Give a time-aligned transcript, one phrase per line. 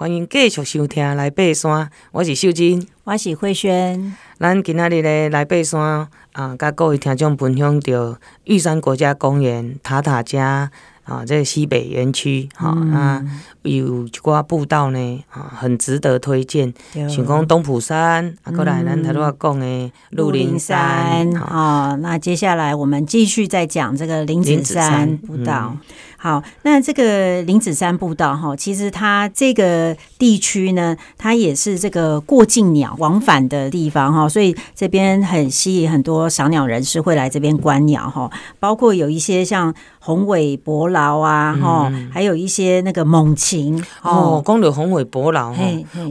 [0.00, 1.72] 欢迎继续收听《来爬山》，
[2.10, 4.16] 我是秀珍，我是慧萱。
[4.38, 10.70] 咱今仔日咧来爬山啊，甲各位听众分享到玉山国家公园塔塔加。
[11.04, 13.24] 啊，这个西北园区，哈、嗯、啊，
[13.62, 16.72] 有一寡步道呢，啊，很值得推荐。
[16.92, 25.76] 像讲东埔山，啊，过来咱头拄仔讲的鹿林山，好，那接下来我们继续再讲这个林子山步道。
[26.22, 45.64] 好，那这个林子山步道哈，其实它这个地区呢，它也是这个过境鸟往返的地方哈，所以这边很吸引很多赏鸟人士会来这边观鸟哈，包括有一些像红尾伯劳啊哈，嗯、还有一些那个猛禽哦，讲到红尾伯劳哈，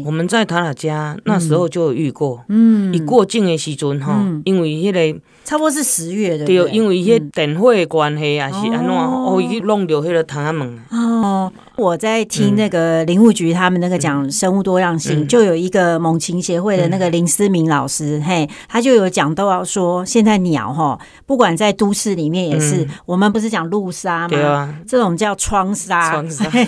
[0.04, 5.20] 我们在塔塔加那时候就有遇过，嗯，一过境的时阵哈，因为那个。
[5.46, 10.80] 差不多是十月的，对，因为一些电火的关系啊，是安怎哦，伊弄迄个窗仔门。
[11.24, 24.28] 哦，我在听那个林务局他们那个讲生物多样性，就有一个猛禽协会的那个林思明老师，嘿，他就有讲到说，现在鸟哈，不管在都市里面也是，我们不是讲路杀吗？
[24.28, 26.24] 对啊，这种叫窗杀，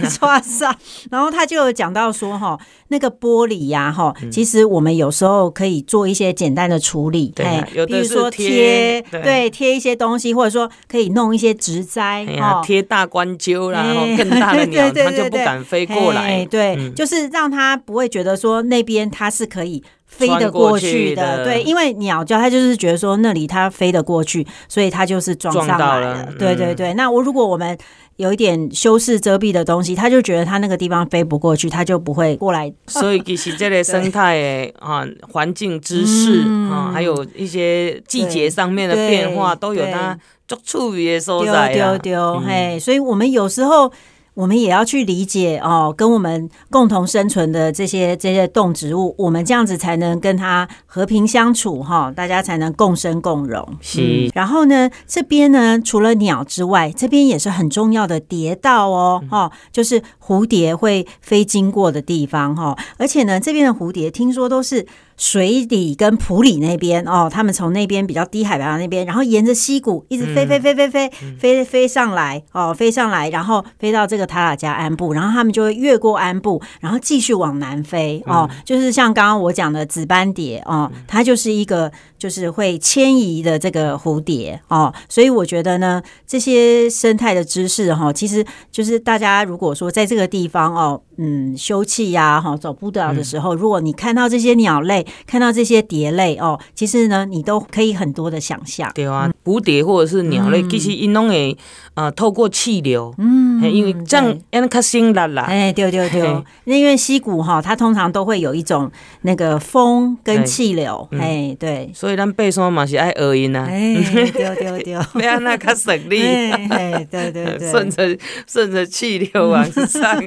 [0.09, 0.75] 窗杀。
[1.11, 9.01] 然后他就有讲到说哈，那个玻璃呀哈，其实我们有时候可以做一些简单的处理，嘿，比如说贴。
[9.11, 9.51] 对。
[9.51, 12.25] 贴一些东西，或者说可以弄一些植栽，
[12.63, 16.45] 贴大观鸠啦，然后更大的鸟 它就不敢飞过来。
[16.45, 21.45] 对，就是让它不会觉得说那边它是可以飞得过去的。
[21.45, 26.27] 对，因为鸟叫它就是觉得说那里它飞得过去，所以它就是撞上来了。
[26.37, 27.77] 对对对，那我如果我们。
[28.17, 32.71] 有一点修饰遮蔽的东西，它就觉得它那个地方飞不过去，它就不会过来。
[32.85, 40.15] 所以其实这类生态的啊，环境知识啊，还有一些季节上面的变化，都有它
[40.47, 41.97] 足趣味的所在啊。
[41.97, 43.91] 对对对，嘿，所以我们有时候。
[44.33, 53.77] 我们也要去理解哦，跟我们共同生存的这些这些动植物，我们这样子才能跟它和平相处哈，大家才能共生共荣。
[53.81, 64.87] 是、嗯，然后呢，这边呢，除了鸟之外，这边也是很重要的蝶道哦，哈，就是蝴蝶会飞经过的地方哈，而且呢，这边的蝴蝶听说都是。
[65.21, 95.05] 水里跟普里那边哦，他们从那边比较低海拔那边，然后沿着溪谷一直飞飞飞飞飞、嗯、飞飞上来哦，飞上来，然后飞到这个塔塔加安布，然后他们就会越过安布，然后继续往南飞哦，嗯、就是像刚刚我讲的紫斑蝶哦，它就是一个就是会迁移的这个蝴蝶哦，所以我觉得呢，这些生态的知识哈、哦，其实就是大家如果说在这个地方哦，嗯，休憩呀哈，走步道的时候，如果你看到这些鸟类。
[95.25, 98.91] 看到这些蝶类哦，其实呢，你都可以很多的想象。
[98.93, 101.57] 对啊，蝴蝶或者是鸟类，其实因拢会
[101.95, 105.43] 呃透过气流，嗯，因为这样让它辛辣啦。
[105.43, 108.91] 哎，对对对，因为溪谷哈，它通常都会有一种
[109.21, 111.91] 那个风跟气流，哎，对。
[111.93, 113.65] 所以咱背山嘛是爱学音啊。
[113.69, 113.95] 哎，
[114.33, 116.21] 对对对，不 要那较省力。
[116.21, 118.17] 哎，对对对， 顺着
[118.47, 120.21] 顺着气流往上。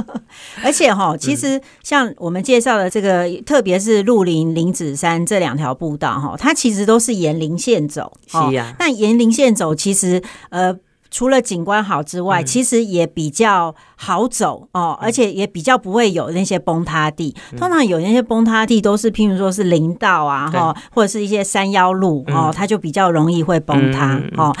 [0.62, 8.12] 而且哈，其实像我们介绍的这个，特别是鹿林、林子山这两条步道哈，它其实都是沿林线走。
[8.28, 8.72] 是呀。
[8.78, 10.72] 那沿林线走，其实呃，
[11.10, 17.34] 除了景观好之外，其实也比较好走哦，而且也比较不会有那些崩塌地。
[17.58, 24.54] 通常有那些崩塌地，都是譬如说是林道啊，哈，或者是一些山腰路哦，它就比较容易会崩塌哦。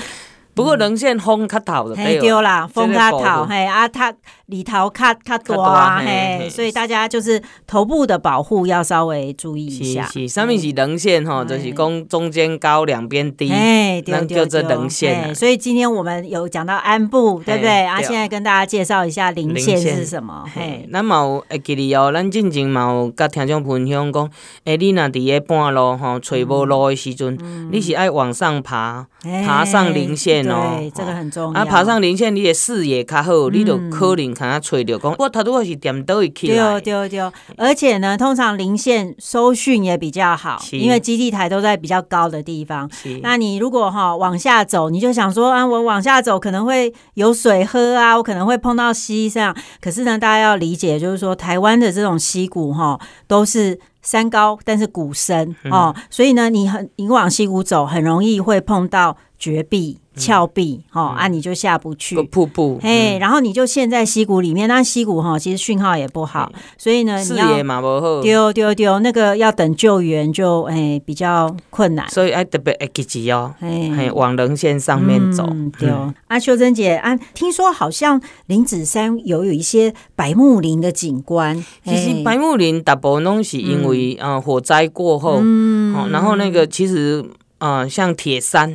[0.52, 4.12] 不过棱线风较透的，对啦，风较透，嘿啊，它
[4.50, 10.04] 里头卡卡多啊，嘿，所以大家就是头部的保护要稍微注意一下。
[10.06, 15.32] 是，上面是棱线哈，就是讲中间高，两边低，哎，那叫做棱线。
[15.34, 17.86] 所以今天我们有讲到鞍部，对不对？
[17.86, 20.44] 啊，现在跟大家介绍一下零线是什么。
[20.52, 24.28] 嘿，咱嘛有会记得哦，咱进前嘛有甲听众分享讲，
[24.64, 27.38] 哎，你若伫个半路吼，找无路的时阵，
[27.70, 29.06] 你是爱往上爬，
[29.46, 30.44] 爬上零线。
[30.44, 31.60] 对，这个很重要。
[31.60, 36.80] 啊，爬上棱线，你的视野较好，你就可能看啊，找到讲，我他如果是点都会起来。
[36.80, 42.90] 对对对，而且呢，通常林线收讯也比较好，因为基地台都在比较高的地方。
[43.22, 49.54] 那你如果哈往下走，你就想说啊，我往下走可能会有水喝啊，我可能会碰到溪这样。
[49.78, 59.98] 可是呢，大家要理解，就是说台湾的这种溪谷哈，都是山高，但是谷深哦，所以呢，你很你往溪谷走，很容易会碰到绝壁。
[60.20, 62.20] 峭壁，哈啊，你就下不去。
[62.30, 75.48] 瀑布，哎，然后你就陷在溪谷里面，那溪谷哈其实讯号也不好，所以呢，视野嘛不好，丢丢丢，那个要等救援就哎比较困难，所以哎特别哎积极哦，哎，往棱线上面走。
[75.78, 75.88] 对，
[76.28, 87.24] 啊，秀珍姐啊，听说好像林子山有有一些白木林的景观，其实白木林大部分都是因为呃火灾过后，嗯，然后那个其实。
[87.60, 88.68] 啊、呃，像铁山，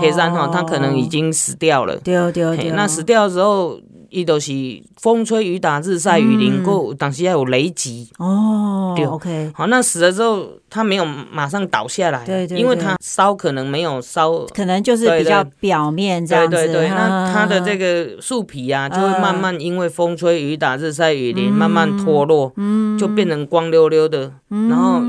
[0.00, 1.96] 铁、哦、山哈，它可能已经死掉了。
[1.98, 2.70] 对对对。
[2.70, 3.78] 那死掉的时候，
[4.10, 4.52] 伊都是
[4.96, 8.08] 风吹雨打、日晒雨淋，过、嗯，当时还有雷击。
[8.18, 9.50] 哦，对，OK。
[9.54, 16.54] 好，那死了之后，它没有马上倒下来，对对，对，因为它烧可能没有烧，可能就是比较表面这样子。
[16.54, 25.02] 对对对，那它的这个树皮啊，就会慢慢因为风吹雨打、日晒雨淋，慢慢脱落，嗯，就变成光溜溜的，嗯、然后。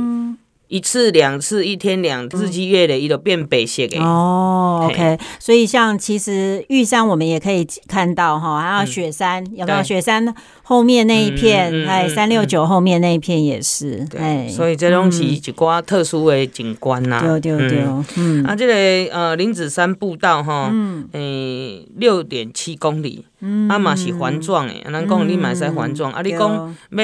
[0.69, 4.87] 一次两次，一天两日积月累，伊就变白色的哦。
[4.89, 9.83] OK，所以像其实玉山我们也可以看到哈，还有雪山、嗯、有没有？
[9.83, 10.33] 雪山
[10.69, 14.07] 后面那一片，哎、嗯，三六九后面那一片也是。
[14.15, 17.21] 哎，所以这东西一寡特殊的景观呐。
[17.41, 17.83] 对对对，
[18.17, 18.43] 嗯。
[18.45, 23.25] 啊，这个呃林子山步道哈，嗯，六点七公里。
[23.39, 27.03] 嗯，啊嘛是环状诶，咱讲你买使环状，啊你讲要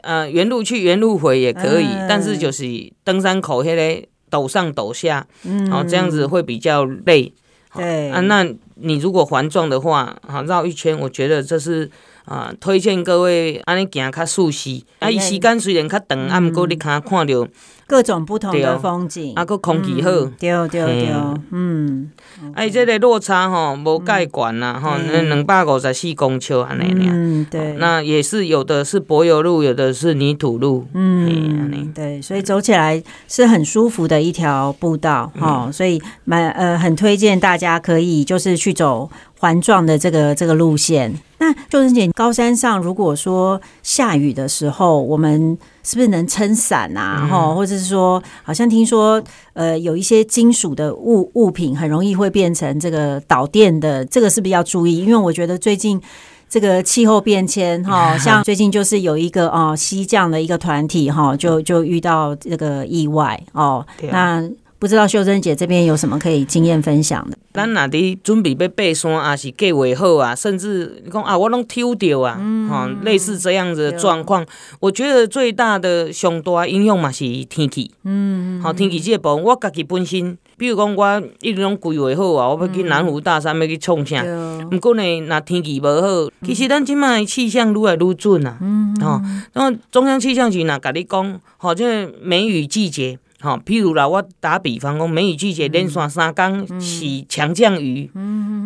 [0.00, 2.64] 呃原路去原路回也可以，嗯、但是就是
[3.04, 7.30] 登山口迄个陡上陡下，嗯，好这样子会比较累。
[7.74, 11.90] 对啊，那你如果环状的话，好绕一圈，我觉得这是
[12.24, 14.82] 啊推荐各位安尼行较舒适。
[14.98, 17.48] 啊，伊时间虽然较长，啊，毋过你看看到。
[17.86, 21.12] 各种不同的风景，啊，个空气好，对对对，
[21.50, 22.10] 嗯，
[22.54, 41.12] 哎，这个落差哈，无介悬呐，哈，那两百五十四公尺安尼，嗯，对，那也是有的是柏油路，有的是泥土路，嗯，对，所以走起来是很舒服的一条步道，哈，所以蛮呃很推荐大家可以就是去走环状的这个这个路线。
[41.38, 47.26] 那秀贞姐，高山上如果说下雨的时候，我们是不是能撑伞啊？
[47.30, 54.98] 哈、嗯，或者是说，好像听说，呃，有一些金属的物物品很容易会变成这个导电的，这个是不是要注意？
[54.98, 56.00] 因为我觉得最近
[56.48, 64.48] 这个气候变迁，哈， 像最近就是有一个哦，西藏的一个团体，哈，就就遇到这个意外哦，那。
[64.82, 67.38] 不知道秀珍姐这边有什么可以经验分享的？
[67.52, 72.34] 咱哪里准备要爬山啊，是计划好啊，甚至你讲啊，我拢抽掉啊，
[72.68, 74.44] 哈、嗯，类似这样子的状况，
[74.80, 84.24] 我觉得最大的上大影响嘛是天气，嗯，好天气这个部分，我家己本身，比如讲我一直拢规划好啊，我要去南湖大山，要去创啥，
[84.68, 93.20] 不过呢，那天气不好，其实咱今麦气象愈来愈准啊，嗯，哈，然后中央气象局哪跟你讲，好，这梅雨季节。
[93.42, 98.08] 好，譬如啦，我打比方讲，梅雨季节连续三天是强降雨，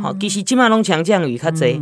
[0.02, 1.80] 好，其实即马拢强降雨较侪，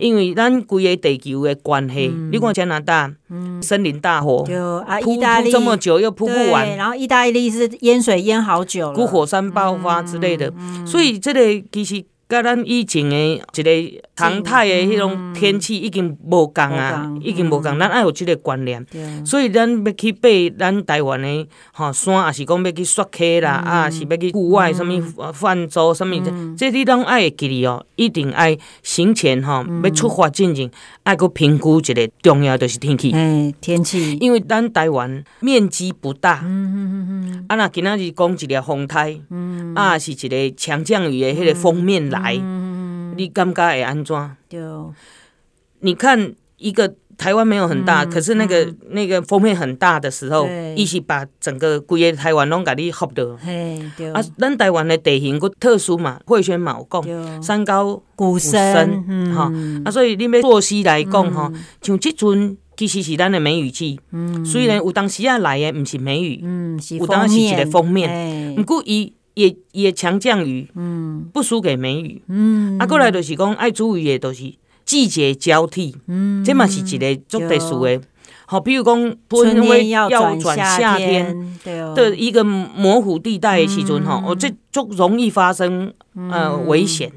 [0.00, 3.12] 因为咱规个地球的关系，你看加拿大
[3.60, 5.52] 森林大火，就啊，意大利。
[5.52, 10.50] 这么久又扑不完，然后意大利是淹水淹好久了，火山爆发之类的，
[10.86, 12.02] 所以这个其实。
[12.28, 18.84] 甲咱以前的一个常态的迄种天气已经无共啊，已经无共，咱爱有即个观念。
[19.24, 20.28] 所以咱要去爬
[20.58, 25.00] 咱台湾的吼山，也是讲要去雪溪啦，啊，是要去户外什么
[25.32, 26.14] 泛舟什么，
[26.56, 30.70] 这你拢爱会记哩哦，一定爱行前吼要出发之前，
[31.04, 33.12] 爱阁评估一个重要就是天气。
[33.12, 42.38] 哎，天气，因为咱台湾面积不大，嗯嗯嗯嗯，啊若今仔日讲一个风台，嗯，啊是一个强降雨的迄个封面来。
[42.40, 42.61] 嗯，
[43.16, 44.36] 你感觉会安怎？
[44.48, 44.60] 对，
[45.80, 53.36] 你看一个台湾没有很大，可是那个那个风面很大的时候，伊是把整个规个台湾拢甲你合的。
[53.36, 54.12] 嘿，对。
[54.12, 59.52] 啊，咱台湾的地形佫特殊嘛，慧萱嘛有讲，山高谷深，哈，
[59.84, 61.52] 啊，所以你要作息来讲哈，
[61.82, 69.12] 像即阵其实是咱的梅雨季，嗯，虽然有当时啊来的不是梅雨，嗯，有当时是一个封面，不过伊。
[69.34, 74.52] 也也强降雨，嗯，不输给梅雨，嗯，啊，过来就是讲爱注意的，就是
[74.84, 78.00] 季节交替，嗯，这嘛是一个足特殊的，
[78.44, 81.58] 好，比如讲春天要转夏天，
[81.94, 87.10] 的一个模糊地带的时阵，哈，哦，这足容易发生呃危险，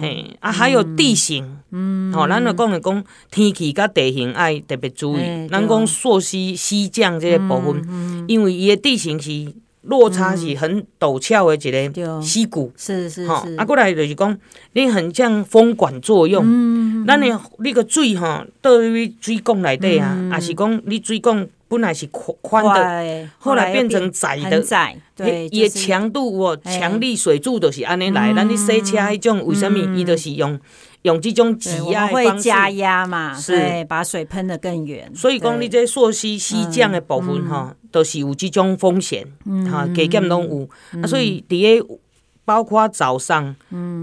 [0.00, 9.54] 嘿，啊，还有地形，嗯，好，咱就讲的讲天气甲地形爱特别注意，咱讲溯溪溪降这个部分，因为伊的地形是。
[9.82, 14.38] 落差是很陡峭的一个溪谷，是是是，啊，过来就是讲，
[14.72, 24.96] 你很像风管作用，咱你你个水吼倒入水管内底啊，也是讲你水管本来是宽宽的，后来变成窄的，窄。
[25.14, 28.32] 对，也强度哦，强力水柱都是安尼来。
[28.34, 30.58] 咱你洗车迄种，为什么伊都是用
[31.02, 32.06] 用这种挤压？
[32.08, 35.10] 会加压嘛，是把水喷得更远。
[35.14, 39.26] 所以讲，你这溯溪溪降的部分哈，都是有这种风险，
[39.70, 41.00] 哈，加减拢有。
[41.00, 41.98] 啊，所以伫个。
[42.44, 43.54] 包括早上、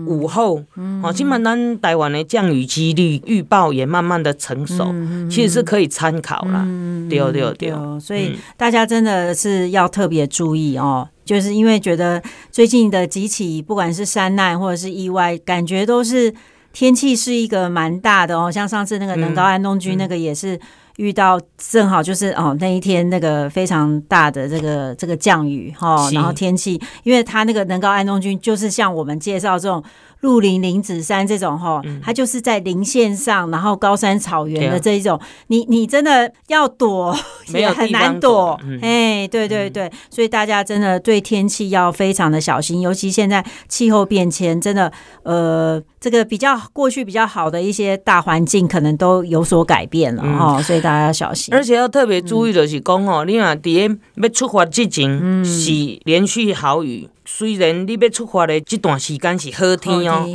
[0.07, 0.63] 午后，
[1.03, 4.95] 哦，基本咱台湾的降雨几率预报也慢慢的成熟，
[5.29, 6.65] 其实是可以参考啦。
[7.09, 16.33] 对对对，所以大家真的是要特别注意哦，就是因为觉得最近的几起不管是山难或者是意外，感觉都是
[16.79, 20.57] 天气是一个蛮大的哦，像上次那个能高安东军那个也是。
[20.95, 29.81] 遇到正好就是哦，那一天那个非常大的这个这个降雨哈，然后天气，因为他那个能高安东军就是像我们介绍这种。
[30.21, 37.17] 鹿林林子山这种哈，它就是在林线上，然后高山草原的这一种，你你真的要躲
[37.53, 44.91] 也很难躲，哎，对对对，所以大家真的对天气要非常的小心，尤其现在气候变迁，真的
[45.23, 55.71] 呃，这个比较过去比较好的一些大环境，可能都有所改变了哈，所以大家要小心，而且要特别注意的是讲哦，你啊，第一要出发之前是
[56.03, 57.07] 连续好雨。
[57.31, 60.25] 虽然你要出发的这段时间是好天哦，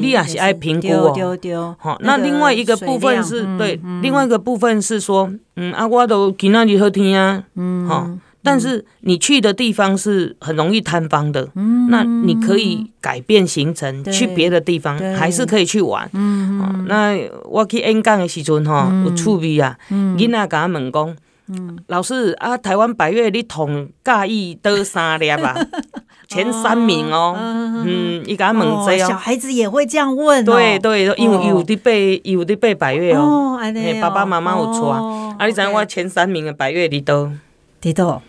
[0.00, 1.76] 你也是爱评估哦。
[1.78, 8.08] 好，那另外一个部分是对，另外一个部分是说，嗯啊，我都今仔日好天啊，嗯好，
[8.44, 16.08] 但是你去的地方是很容易塌方的，嗯那你可以改变行程，去别的地方，还是可以去玩。
[16.86, 21.16] 那我去演讲的时阵哈，有趣味啊，囡仔甲我问讲，
[21.88, 25.56] 老师啊，台湾百月你同介意倒三粒啊？
[26.32, 33.58] 前三名哦，嗯，伊甲问这哦，小孩子也会这样问，对对，因为有的背，有的背百月哦，
[34.00, 37.30] 爸爸妈妈有错啊，啊，你知我前三名的百月伫倒？
[37.82, 38.22] 伫倒？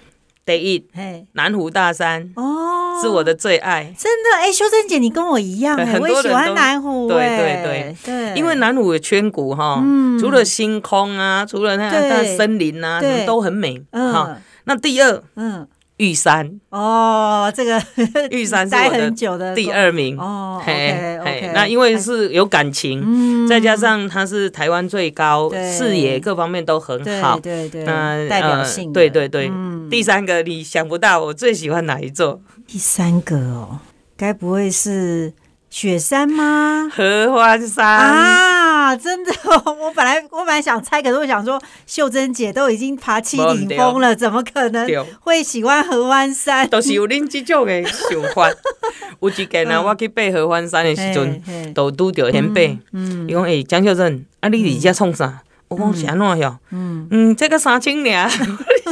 [0.46, 0.86] 第一，
[1.32, 9.82] 南湖大山哦，是我的最爱，真的，哎，修珍姐，你跟我一样，很多喜欢南湖，对对对对，因为南湖的圈谷哈，
[10.20, 15.66] 除了星空啊，除了那那森林啊，都很美，哈，那第二，嗯。
[16.04, 17.82] 玉山哦，这个
[18.30, 20.62] 玉山是我的第二名哦。
[20.66, 29.50] 嘿，嘿，那因为是有感情，再加上它是台湾最高，视野各方面都很好，对对，那代表性，对对对。
[29.90, 32.42] 第三个你想不到，我最喜欢哪一座？
[32.68, 33.80] 第三个哦，
[34.18, 35.32] 该不会是？
[35.70, 36.88] 雪山吗？
[36.94, 38.63] 合欢山啊，
[38.98, 39.32] 真的！
[39.66, 44.88] 我本来我本来想猜，可是我想说，秀珍姐都已经爬七顶峰了，怎么可能
[45.22, 46.68] 会喜欢合欢山？
[46.70, 48.50] 都是有恁这种的想法。
[49.22, 52.78] 有一间啊，我去爬合欢山的时阵，都拄着前辈。
[52.92, 55.42] 嗯，伊讲诶，蒋秀珍，啊，你伫遮创啥？
[55.70, 56.56] 我讲是安怎晓？
[56.72, 58.30] 嗯嗯，这个三千尔，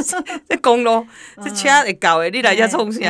[0.02, 1.04] 这公路
[1.42, 3.00] 这车会搞的，你来遮冲啥？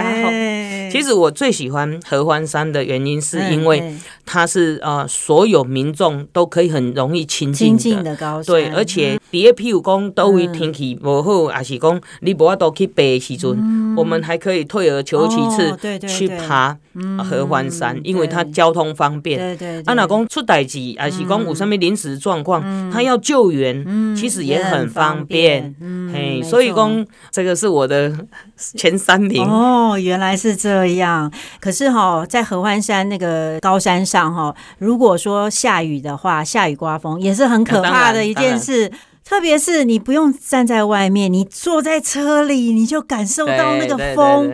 [0.90, 3.94] 其实我最喜欢合欢山的原因，是因为
[4.26, 8.14] 它是呃所有民众都可以很容易亲近的。
[8.16, 8.44] 高山。
[8.44, 16.76] 对，而且第一，譬如讲都会天气不好，还是讲你无法度去爬的时阵，我们还可以退而求其次去爬
[17.24, 19.38] 合欢山，因为它交通方便。
[19.38, 19.82] 对对。
[19.86, 25.74] 啊，若讲出代志，还是讲有啥物临时状况，他要救援，其实也很方便。
[26.12, 28.12] 嘿，所以讲这个是我的
[28.76, 29.48] 前三名。
[29.48, 30.72] 哦，原来是这。
[30.72, 38.90] 这样，可是哈，在合欢山那个高山上哈，如果说下雨的话，下雨刮风也是很可怕的一件事。
[39.22, 44.50] 特别是你不用站在外面，你坐在车里，你就感受到那个风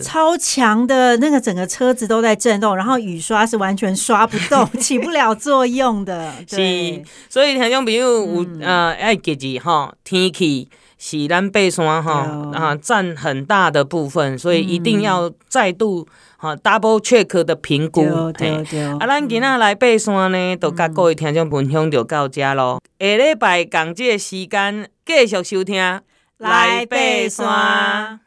[0.00, 6.32] 超强的，那个整个车子都在震动，然后雨刷是完全刷不动， 起不了作用的。
[6.46, 10.68] 是，所以听众朋友有呃爱记住哈，天气。
[11.04, 12.12] 是咱爬山哈
[12.54, 16.06] 啊，占很大的部分，所以一定要再度
[16.36, 18.30] 哈 double check 的评估。
[18.38, 22.80] 对对啊，咱今仔来爬山呢，就甲各位听众分享就到这咯。
[23.00, 26.00] 下礼拜同这个时间继续收听
[26.38, 26.96] 来爬
[27.28, 28.21] 山。